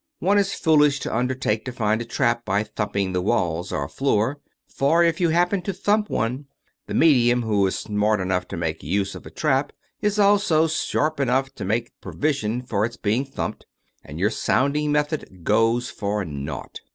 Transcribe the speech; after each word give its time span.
One 0.17 0.39
is 0.39 0.55
foolish 0.55 0.99
to 1.01 1.15
undertake 1.15 1.63
to 1.65 1.71
find 1.71 2.01
a 2.01 2.05
trap 2.05 2.43
by 2.43 2.63
thumping 2.63 3.13
the 3.13 3.21
walls 3.21 3.71
or 3.71 3.87
floor; 3.87 4.39
for, 4.67 5.03
if 5.03 5.21
you 5.21 5.29
happen 5.29 5.61
to 5.61 5.73
thump 5.73 6.09
one, 6.09 6.47
the 6.87 6.95
medium 6.95 7.43
who 7.43 7.67
is 7.67 7.77
smart 7.77 8.19
enough 8.19 8.47
to 8.47 8.57
make 8.57 8.81
use 8.81 9.13
of 9.13 9.27
a 9.27 9.29
trap 9.29 9.71
is 10.01 10.17
also 10.17 10.67
sharp 10.67 11.19
enough 11.19 11.53
to 11.53 11.65
make 11.65 11.91
provision 12.01 12.63
for 12.63 12.83
its 12.83 12.97
be 12.97 13.13
ing 13.13 13.25
thumped, 13.25 13.67
and 14.03 14.19
your 14.19 14.31
sounding 14.31 14.91
method 14.91 15.43
goes 15.43 15.91
for 15.91 16.25
naught. 16.25 16.79